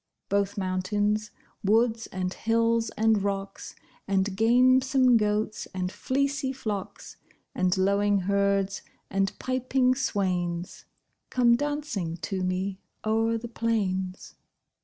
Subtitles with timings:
[0.29, 1.29] Both mountains,
[1.63, 3.75] woods, and hills, and rocks
[4.07, 7.17] And gamesome goats, and fleecy flocks,
[7.53, 10.85] And lowing herds, and piping swains,
[11.29, 14.33] Come dancing to me o'er the plains.